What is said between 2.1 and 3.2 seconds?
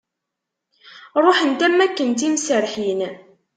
d timserrḥin.